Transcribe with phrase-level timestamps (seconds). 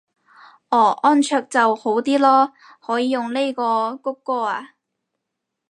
[0.71, 2.51] 哦安卓就好啲囉，
[2.81, 3.63] 可以用呢個
[4.01, 4.73] 穀歌啊